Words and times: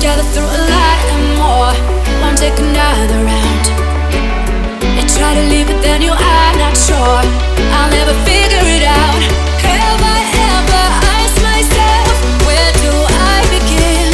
each 0.00 0.08
through 0.32 0.48
a 0.48 0.60
lot 0.72 0.98
and 1.12 1.36
more. 1.36 1.72
One 2.24 2.34
take 2.34 2.58
another 2.58 3.20
round. 3.20 3.64
You 4.96 5.04
try 5.06 5.34
to 5.34 5.44
leave, 5.52 5.66
but 5.66 5.82
then 5.82 6.00
you 6.00 6.12
are 6.12 6.52
not 6.56 6.74
sure. 6.74 7.20
I'll 7.76 7.90
never 7.90 8.14
figure 8.24 8.64
it 8.64 8.84
out. 8.84 9.20
Have 9.60 10.00
I 10.00 10.20
ever 10.56 10.84
asked 11.20 11.42
myself, 11.44 12.14
where 12.48 12.72
do 12.80 12.92
I 13.28 13.44
begin? 13.52 14.08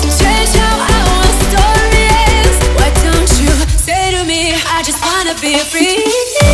To 0.00 0.08
change 0.08 0.52
how 0.56 0.76
our 0.96 1.28
story 1.52 2.04
ends. 2.32 2.56
Why 2.72 2.88
don't 3.04 3.30
you 3.44 3.52
say 3.76 4.16
to 4.16 4.24
me, 4.24 4.54
I 4.72 4.82
just 4.82 5.04
wanna 5.04 5.34
be 5.40 5.58
free? 5.58 6.53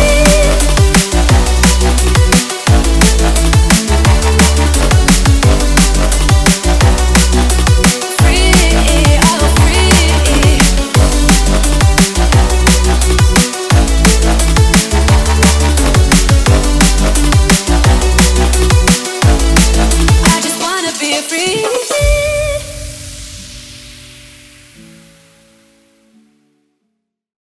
me. 21.41 21.70